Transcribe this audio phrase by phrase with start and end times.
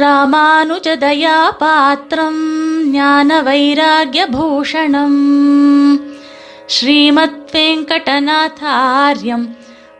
[0.00, 2.40] ராமானுஜதயாபாத்திரம்
[2.90, 5.18] ஞான வைராகியபூஷணம்
[6.66, 9.48] ஸ்ரீமத் வெங்கடநாதாரியம்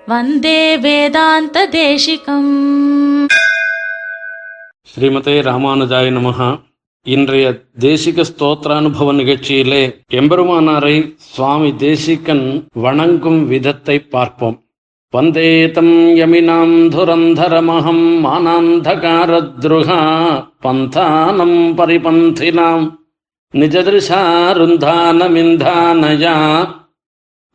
[0.06, 3.28] வந்தே வேதாந்த தேசிகம்
[4.90, 6.58] ஸ்ரீமதே ராமானுஜாய நமகா
[7.06, 14.65] இன்றைய தேசிக ஸ்தோத்திரானுபவ நிகழ்ச்சியிலே எம்பெருமானாரை சுவாமி தேசிகன் வணங்கும் விதத்தை பார்ப்போம்.
[15.14, 19.98] वन्दे तं यमिनां धुरन्धरमहं मानान्धकारद्रुहा
[20.64, 22.80] पन्थानं परिपन्थिनां
[23.60, 26.34] निजदृशारुन्धानमिन्धानया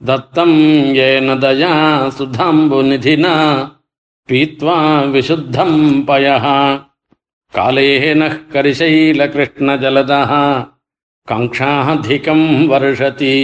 [0.10, 0.52] दत्तं
[0.98, 1.74] येन दया
[2.18, 3.34] सुधाम्बुनिधिना
[4.30, 4.78] पीत्वा
[5.14, 5.74] विशुद्धं
[6.08, 6.46] पयः
[7.56, 10.32] कालेनः करिशैलकृष्णजलदः
[11.30, 12.42] काङ्क्षाधिकं
[12.72, 13.36] वर्षति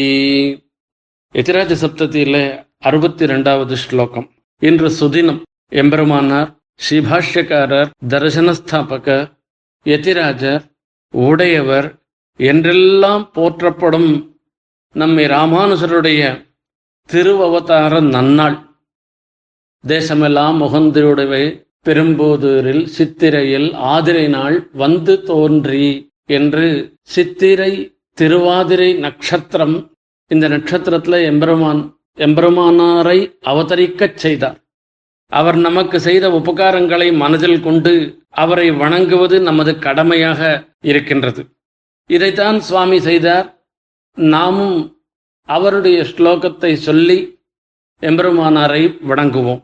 [1.35, 2.45] यतिराजसप्ततिले
[2.79, 4.29] அறுபத்தி ரெண்டாவது ஸ்லோகம்.
[4.59, 5.41] இன்று சுதினம்
[5.71, 6.55] எம்பெருமானார்
[6.89, 9.35] ஸ்ரீபாஷ்யக்காரர் தரிசனஸ்தாபக
[9.83, 10.63] யதிராஜர்
[11.11, 11.99] உடையவர்
[12.37, 14.37] என்றெல்லாம் போற்றப்படும்
[14.91, 16.45] நம்மை ராமானுசருடைய
[17.13, 18.57] திருவவதார நன்னாள்.
[19.87, 29.91] தேசமெல்லாம் முகந்திருடைய பெரும்போதூரில் சித்திரையில் ஆதிரை நாள் வந்து தோன்றி என்று சித்திரை திருவாதிரை நட்சத்திரம்.
[30.27, 34.59] இந்த நட்சத்திரத்துல எம்பெருமான் எம்பெருமானாரை அவதரிக்கச் செய்தார்
[35.31, 37.93] அவர் நமக்கு செய்த உபகாரங்களை மனதில் கொண்டு
[38.29, 41.41] அவரை வணங்குவது நமது கடமையாக இருக்கின்றது.
[42.05, 43.47] இதைத்தான் சுவாமி செய்தார்.
[44.13, 45.05] நாமும்
[45.43, 47.17] அவருடைய ஸ்லோகத்தை சொல்லி
[48.01, 49.61] எம்பெருமானாரை வணங்குவோம்.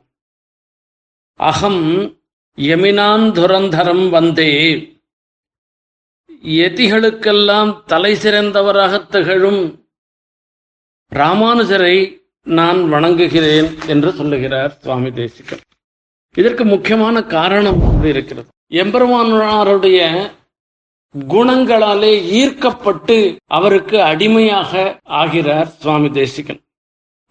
[1.35, 1.83] அகம்
[2.57, 4.51] யமினான் துரந்தரம் வந்தே.
[6.43, 9.61] எதிகளுக்கெல்லாம் தலை சிறந்தவராக திகழும்
[11.11, 11.97] ராமானுஜரை
[12.45, 15.59] நான் வணங்குகிறேன் என்று சொல்லுகிறார் சுவாமி தேசிகன்.
[16.35, 18.47] இதற்கு முக்கியமான காரணம் வந்து இருக்கிறது.
[18.69, 20.31] எம்பெருமானாருடைய
[21.29, 26.59] குணங்களாலே ஈர்க்கப்பட்டு அவருக்கு அடிமையாக ஆகிறார் சுவாமி தேசிகன்.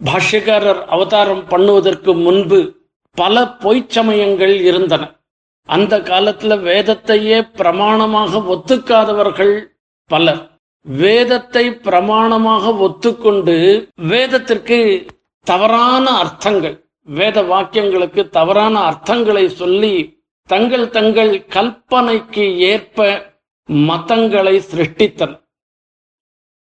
[0.04, 2.74] பாஷ்யக்காரர் அவதாரம் பண்ணுவதற்கு முன்பு
[3.10, 5.20] பல பொய்ச்சமயங்கள் இருந்தன.
[5.64, 9.66] அந்த காலத்துல வேதத்தையே பிரமாணமாக ஒத்துக்காதவர்கள்
[10.06, 10.51] பலர்.
[10.84, 15.06] வேதத்தை பிரமாணமாக ஒத்துக்கொண்டு வேதத்திற்கு
[15.40, 23.30] தவறான அர்த்தங்கள் வேத வாக்கியங்களுக்கு தவறான அர்த்தங்களை சொல்லி தங்கள் தங்கள் கல்பனைக்கு ஏற்ப
[23.68, 25.40] மதங்களை சிருஷ்டித்தனர்.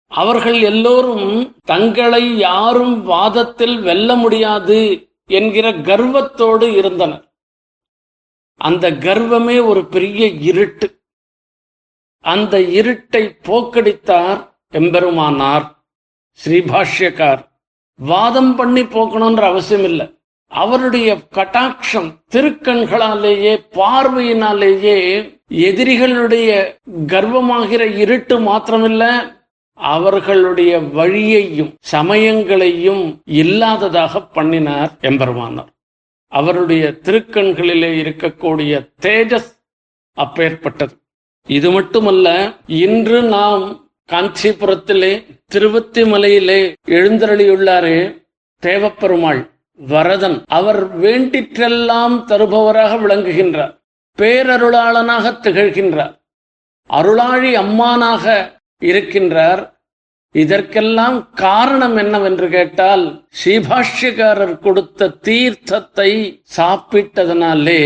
[0.06, 7.32] அவர்கள் எல்லோரும் தங்களை யாரும் வாதத்தில் வெல்ல முடியாது என்கிற கர்வத்தோடு இருந்தனர்.
[8.54, 11.01] அந்த கர்வமே ஒரு பெரிய இருட்டு.
[12.22, 14.41] அந்த இருட்டை போக்கடித்தார்
[14.72, 15.66] எம்பெருமானார்
[16.44, 17.43] ஸ்ரீபாஷ்யக்கார்.
[17.94, 20.06] வாதம் பண்ணி போக்கணும்ன்ற அவசியம் இல்லை
[20.47, 24.97] அவருடைய கட்டாட்சம் திருக்கண்களாலேயே பார்வையினாலேயே
[25.49, 26.50] எதிரிகளுடைய
[27.06, 29.05] கர்வமாகிற இருட்டு மாத்திரமில்ல
[29.75, 35.71] அவர்களுடைய வழியையும் சமயங்களையும் இல்லாததாக பண்ணினார் எம்பெருமானார்.
[36.28, 39.53] அவருடைய திருக்கண்களிலே இருக்கக்கூடிய தேஜஸ்
[40.12, 41.01] அப்பேற்பட்டது.
[41.47, 48.25] இது மட்டுமல்ல இன்று நாம் காஞ்சிபுரத்திலே திருவத்திமலையிலே எழுந்தருளியுள்ளாரே
[48.66, 50.42] தேவப்பெருமாள் வரதன்.
[50.47, 53.81] அவர் வேண்டிற்றெல்லாம் தருபவராக விளங்குகின்றார்.
[54.19, 56.20] பேரருளாளனாக திகழ்கின்றார்.
[56.91, 58.52] அருளாழி அம்மானாக
[58.84, 59.72] இருக்கின்றார்.
[60.34, 67.82] இதற்கெல்லாம் காரணம் என்னவென்று கேட்டால் ஸ்ரீபாஷ்யக்காரர் கொடுத்த தீர்த்தத்தை சாப்பிட்டதனாலே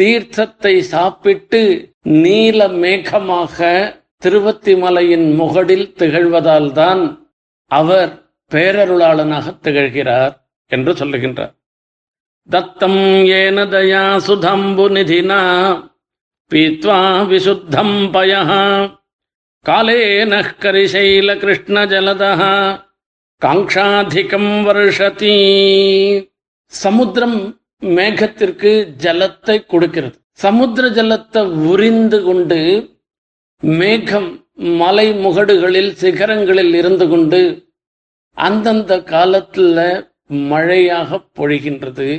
[0.00, 1.60] தீர்த்தத்தை சாப்பிட்டு
[2.02, 3.58] நீல மேகமாக
[4.24, 7.02] திருவத்திமலையின் முகடில் திகழ்வதால் தான்
[7.70, 8.12] அவர்
[8.50, 10.34] பேரருளாளனாக திகழ்கிறார்
[10.70, 11.52] என்று சொல்லுகின்றார்.
[12.50, 15.40] தத்தம் ஏன தயா சுதம்பு நிதினா
[16.50, 17.96] பீத்வா விசுத்தம்
[19.65, 22.41] பயா कालेन करिशैलकृष्णजलदः
[23.41, 25.35] காங்ஷாதிகம் வருஷதி
[26.73, 27.37] சமுத்திரம்
[27.89, 28.71] மேகத்திற்கு
[29.03, 32.59] ஜலத்தை கொடுக்கிறது சமுத்திர ஜலத்தை உறிந்து கொண்டு
[33.63, 34.29] மேகம்
[34.79, 37.41] மலை முகடுகளில் சிகரங்களில் இருந்து கொண்டு
[38.37, 39.77] அந்தந்த காலத்துல
[40.49, 42.09] மழையாக பொழிகின்றது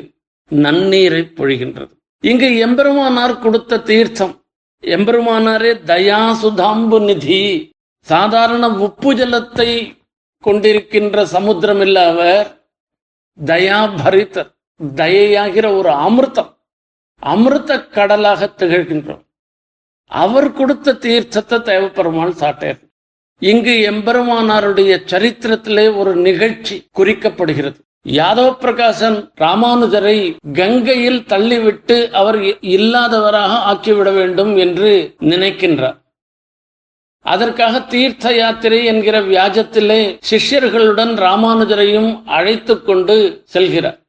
[0.51, 1.93] நன்னீரை பொழிகின்றது
[2.25, 4.35] இங்கு எம்பெருமானார் கொடுத்த தீர்த்தம்
[4.86, 7.72] எம்பெருமானாரே தயா சுதாம்பு நிதி.
[8.02, 9.70] சாதாரண உப்பு ஜலத்தை
[10.44, 12.48] கொண்டிருக்கின்ற சமுத்திரம் இல்ல அவர்.
[13.46, 14.52] தயா பரித்தர்
[14.96, 16.52] தயையாகிற ஒரு அமிர்தம்.
[17.22, 19.24] அமிர்த கடலாக திகழ்கின்றோம்.
[20.12, 22.82] அவர் கொடுத்த தீர்த்தத்தை தேவப்பெருமான் சாட்டையர்
[23.40, 27.80] இங்கு எம்பெருமானாருடைய சரித்திரத்திலே ஒரு நிகழ்ச்சி குறிக்கப்படுகிறது.
[28.06, 36.04] யாதவ பிரகாசன் ராமானுஜரை கங்கையில் தள்ளிவிட்டு அவர் இ- இல்லாதவராக ஆக்கிவிட வேண்டும் என்று நினைக்கின்றார்.
[37.22, 44.00] அதற்காக தீர்த்த யாத்திரை என்கிற வியாஜத்திலே சிஷ்யர்களுடன் ராமானுஜரையும் அழைத்து கொண்டு செல்கிறார்.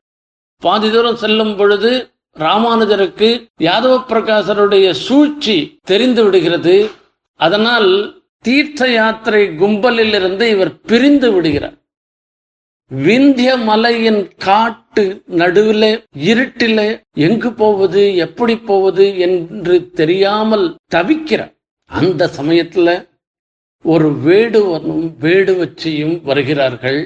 [0.58, 6.90] பாதி தூரம் செல்லும் பொழுது ராமானுஜருக்கு யாதவ பிரகாசருடைய சூழ்ச்சி தெரிந்து விடுகிறது.
[7.34, 11.74] அதனால் தீர்த்த யாத்திரை கும்பலில் இருந்து இவர் பிரிந்து விடுகிறார்.
[12.90, 15.90] விந்திய மலையின் காட்டு நடுவிலே
[16.26, 21.40] இருட்டிலே எங்கு போவது எப்படி போவது என்று தெரியாமல் தவிக்கிற
[21.90, 22.94] அந்த சமயத்துல
[23.84, 27.00] ஒரு வேடுவனும் வேடுவச்சியும் வருகிறார்கள்.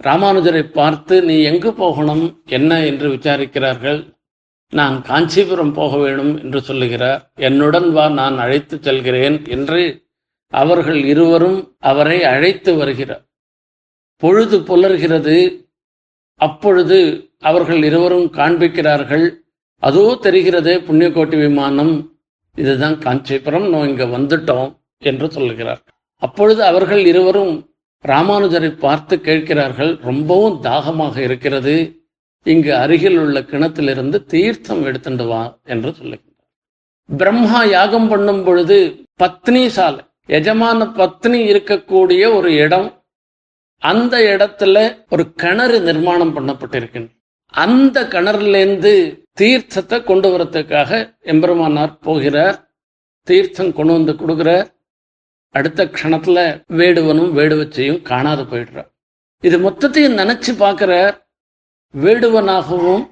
[0.00, 4.00] ராமானுஜரை பார்த்து நீ எங்கு போகணும் என்ன என்று விசாரிக்கிறார்கள்.
[4.72, 7.20] நான் காஞ்சிபுரம் போக வேண்டும் என்று சொல்லுகிறார்.
[7.34, 9.82] என்னுடன் வா நான் அழைத்து செல்கிறேன் என்று
[10.52, 13.26] அவர்கள் இருவரும் அவரை அழைத்து வருகிறார்.
[14.22, 15.36] பொழுது புலர்கிறது.
[16.40, 16.98] அப்பொழுது
[17.48, 19.26] அவர்கள் இருவரும் காண்பிக்கிறார்கள்.
[19.82, 21.94] அதோ தெரிகிறதே புண்ணியக்கோட்டி விமானம்.
[22.56, 24.70] இதுதான் காஞ்சிபுரம் நோ இங்க வந்துட்டோம்
[25.02, 25.82] என்று சொல்லுகிறார்
[26.22, 27.54] அப்பொழுது அவர்கள் இருவரும்
[28.04, 31.74] ராமானுஜரை பார்த்து கேட்கிறார்கள் ரொம்பவும் தாகமாக இருக்கிறது.
[32.46, 35.42] இங்கு அருகில் உள்ள கிணத்திலிருந்து தீர்த்தம் எடுத்துட்டு வா
[35.72, 36.38] என்று சொல்லுகிறார்
[37.08, 38.78] பிரம்மா யாகம் பண்ணும் பொழுது
[39.22, 40.02] பத்னி சாலை
[40.38, 42.88] எஜமான பத்னி இருக்கக்கூடிய ஒரு இடம்
[43.82, 44.76] அந்த இடத்துல
[45.08, 47.00] ஒரு கிணறு நிர்மாணம் பண்ணப்பட்டிருக்கு
[47.54, 48.92] அந்த கிணறுலேருந்து
[49.40, 50.90] தீர்த்தத்தை கொண்டு வரத்துக்காக
[51.32, 52.56] எம்பெருமானார் போகிறார்.
[53.28, 54.68] தீர்த்தம் கொண்டு வந்து கொடுக்குறார்.
[55.54, 56.38] அடுத்த க்ஷணத்துல
[56.80, 58.88] வேடுவனும் வேடுவச்சையும் காணாது போயிடுறார்.
[59.42, 61.14] இது மொத்தத்தையும் நினைச்சு பார்க்கிறார்.
[61.94, 63.04] வேடுவனாகவும்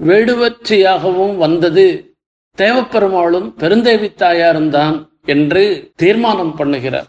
[0.00, 1.86] வேடுவச்சியாகவும் வந்தது
[2.58, 4.96] தேவப்பெருமாளும் பெருந்தேவி தாயாரும் தான்
[5.34, 5.62] என்று
[5.96, 7.08] தீர்மானம் பண்ணுகிறார்.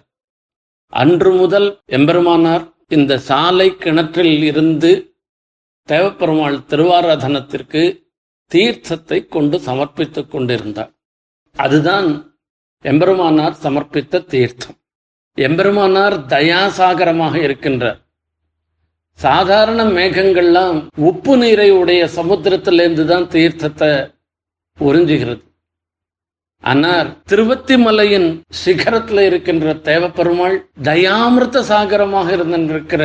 [0.94, 1.68] அன்று முதல்
[1.98, 5.16] எம்பெருமானார் இந்த சாலை கிணற்றில் இருந்து
[5.88, 8.02] தேவப்பெருமாள் திருவாராதனத்திற்கு
[8.56, 10.92] தீர்த்தத்தை கொண்டு சமர்ப்பித்துக் கொண்டிருந்தார்.
[11.52, 12.40] அதுதான்
[12.84, 14.78] எம்பெருமானார் சமர்ப்பித்த தீர்த்தம்.
[15.38, 18.02] எம்பெருமானார் தயாசாகரமாக இருக்கின்றார்.
[19.12, 24.14] சாதாரண மேகங்கள்லாம் உப்பு நீரை உடைய சமுத்திரத்திலிருந்து தான் தீர்த்தத்தை
[24.80, 25.53] உறிஞ்சுகிறது.
[26.64, 28.28] ஆனால் திருவத்தி மலையின்
[28.66, 33.04] சிகரத்துல இருக்கின்ற தேவப்பெருமாள் தயாமிருத்த சாகரமாக இருந்திருக்கிற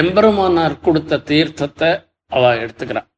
[0.00, 1.90] எம்பெருமானார் கொடுத்த தீர்த்தத்தை
[2.32, 3.08] அவ எடுத்துக்கிறான்.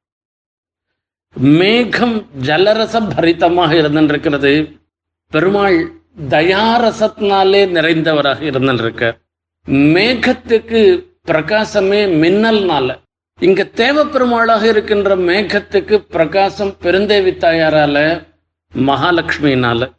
[1.60, 4.52] மேகம் ஜலரச பரிதமாக இருந்திருக்கிறது.
[5.32, 5.78] பெருமாள்
[6.30, 9.04] தயாரசத்தினாலே நிறைந்தவராக இருந்திருக்க
[9.96, 10.80] மேகத்துக்கு
[11.30, 12.88] பிரகாசமே மின்னல்னால.
[13.40, 17.98] இங்க தேவப்பெருமாளாக இருக்கின்ற மேகத்துக்கு பிரகாசம் பெருந்தேவி தாயாரால
[18.76, 19.94] மகாலட்சுமினால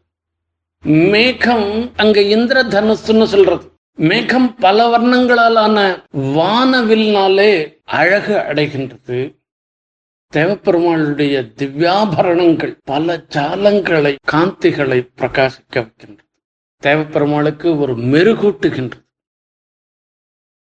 [0.82, 3.72] மேகம் அங்க இந்திர தனுசுன்னு சொல்றது.
[3.96, 9.36] மேகம் பல வர்ணங்களாலான வானவில்னாலே அழகு அடைகின்றது.
[10.34, 16.30] தேவப்பெருமாளுடைய திவ்யாபரணங்கள் பல ஜாலங்களை காந்திகளை பிரகாசிக்க வைக்கின்றது.
[16.84, 19.06] தேவப்பெருமாளுக்கு ஒரு மெருகூட்டுகின்றது.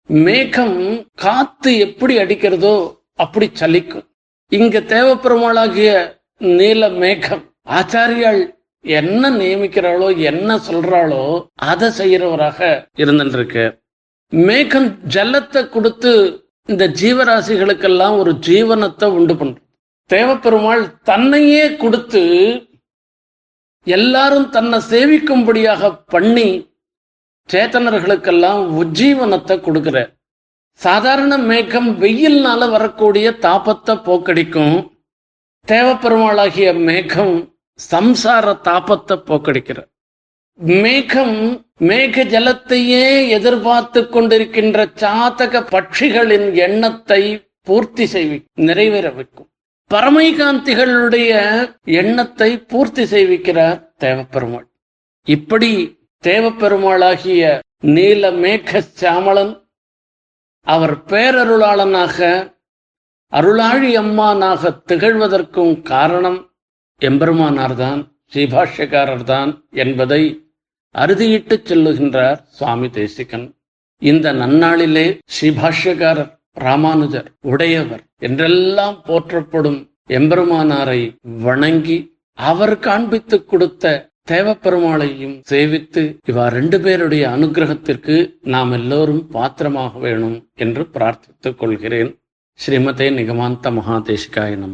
[0.06, 4.08] மேகம் காத்து எப்படி அடிக்கிறதோ அப்படி சலிக்கும்.
[4.48, 12.60] இங்க தேவப்பெருமாளாகிய நீல மேகம் ஆச்சாரியால் என்ன நியமிக்கிறாளோ என்ன சொல்றாளோ அதை செய்யறவராக
[12.98, 13.78] இருந்துருக்கு
[14.30, 19.58] மேகம் ஜலத்தை கொடுத்து இந்த ஜீவராசிகளுக்கெல்லாம் ஒரு ஜீவனத்தை உண்டு பண்ற
[20.10, 22.24] தேவப்பெருமாள் தன்னையே கொடுத்து
[23.84, 26.74] எல்லாரும் தன்னை சேவிக்கும்படியாக பண்ணி
[27.50, 29.98] சேத்தனர்களுக்கெல்லாம் உஜ்ஜீவனத்தை கொடுக்கிற
[30.74, 34.92] சாதாரண மேகம் வெயில்னால வரக்கூடிய தாபத்தை போக்கடிக்கும்.
[35.68, 39.80] தேவப்பெருமாளாகிய மேகம் சம்சார தாபத்தை போக்கடிக்கிற
[40.60, 41.38] மேகம்
[41.80, 47.22] மேக ஜலத்தையே எதிர்பார்த்து கொண்டிருக்கின்ற சாதக பட்சிகளின் எண்ணத்தை
[47.68, 49.50] பூர்த்தி செய்வி நிறைவேற வைக்கும்.
[49.92, 51.32] பரமைகாந்திகளுடைய
[52.00, 54.68] எண்ணத்தை பூர்த்தி செய்விக்கிறார் தேவப்பெருமாள்.
[55.28, 55.72] இப்படி
[56.24, 57.44] தேவப்பெருமாளாகிய
[57.96, 59.54] நீல மேக சாமளன்
[60.68, 62.18] அவர் பேரருளாளனாக
[63.34, 66.40] அருளாழி அம்மானாக திகழ்வதற்கும் காரணம்
[67.02, 68.02] எம்பெருமானார் தான்
[68.33, 69.52] ஸ்ரீபாஷ்யக்காரர் தான்
[69.83, 70.21] என்பதை
[70.95, 73.45] அறுதியிட்டு சொல்லுகின்றார் சுவாமி தேசிகன்.
[74.02, 81.97] இந்த நன்னாளிலே ஸ்ரீபாஷ்யக்காரர் ராமானுஜர் உடையவர் என்றெல்லாம் போற்றப்படும் எம்பெருமானாரை வணங்கி
[82.33, 91.57] அவர் காண்பித்துக் கொடுத்த தேவப்பெருமாளையும் சேவித்து இவா ரெண்டு பேருடைய அனுகிரகத்திற்கு நாம் எல்லோரும் பாத்திரமாக வேணும் என்று பிரார்த்தித்துக்
[91.57, 92.11] கொள்கிறேன்.
[92.59, 94.73] ஸ்ரீமதே நிகமாந்த மகாதேசிகாய நம.